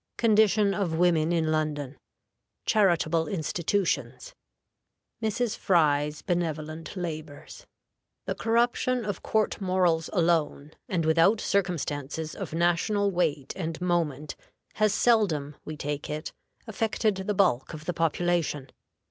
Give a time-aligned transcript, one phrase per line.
[0.17, 1.95] Condition of Women in London.
[2.65, 4.33] Charitable Institutions.
[5.21, 5.55] Mrs.
[5.55, 7.67] Fry's benevolent Labors.
[8.25, 14.35] The corruption of court morals alone, and without circumstances of national weight and moment,
[14.73, 16.33] has seldom, we take it,
[16.65, 18.71] affected the bulk of the population.